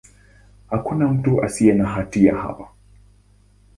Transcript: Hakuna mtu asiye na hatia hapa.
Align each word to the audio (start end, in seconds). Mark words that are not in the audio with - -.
Hakuna 0.69 1.07
mtu 1.07 1.41
asiye 1.43 1.73
na 1.73 1.87
hatia 1.89 2.35
hapa. 2.35 2.67